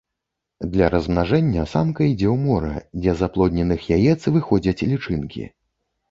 [0.75, 5.45] Для размнажэння самка ідзе ў мора, дзе з аплодненых яец выходзяць лічынкі.